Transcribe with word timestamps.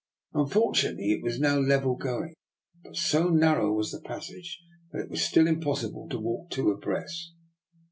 Fortunately, 0.49 1.11
it 1.11 1.21
was 1.21 1.39
now 1.39 1.59
level 1.59 1.95
going, 1.95 2.33
but 2.83 2.95
so 2.97 3.29
narrow 3.29 3.71
was 3.71 3.91
the 3.91 4.01
passage 4.01 4.57
that 4.91 5.01
it 5.03 5.09
was 5.11 5.21
still 5.21 5.45
impossible 5.45 6.07
to 6.09 6.17
walk 6.17 6.49
two 6.49 6.71
abreast. 6.71 7.33